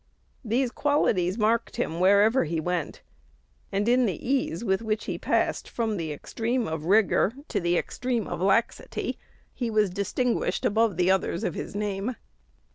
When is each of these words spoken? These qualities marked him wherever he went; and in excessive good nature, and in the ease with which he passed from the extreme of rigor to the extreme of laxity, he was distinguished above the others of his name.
These 0.43 0.71
qualities 0.71 1.37
marked 1.37 1.75
him 1.75 1.99
wherever 1.99 2.45
he 2.45 2.59
went; 2.59 3.03
and 3.71 3.87
in 3.87 3.99
excessive 4.09 4.09
good 4.09 4.09
nature, 4.09 4.31
and 4.31 4.39
in 4.39 4.49
the 4.49 4.51
ease 4.59 4.63
with 4.65 4.81
which 4.81 5.03
he 5.05 5.17
passed 5.19 5.69
from 5.69 5.97
the 5.97 6.11
extreme 6.11 6.67
of 6.67 6.85
rigor 6.85 7.33
to 7.49 7.59
the 7.59 7.77
extreme 7.77 8.25
of 8.25 8.41
laxity, 8.41 9.19
he 9.53 9.69
was 9.69 9.91
distinguished 9.91 10.65
above 10.65 10.97
the 10.97 11.11
others 11.11 11.43
of 11.43 11.53
his 11.53 11.75
name. 11.75 12.15